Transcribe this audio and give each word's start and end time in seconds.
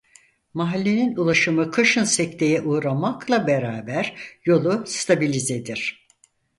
Mahallenin 0.53 1.15
ulaşımı 1.15 1.71
kışın 1.71 2.03
sekteye 2.03 2.61
uğramakla 2.61 3.47
beraber 3.47 4.15
yolu 4.45 4.83
stabilizedir. 4.87 6.07